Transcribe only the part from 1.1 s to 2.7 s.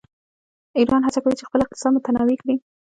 کوي چې خپل اقتصاد متنوع کړي.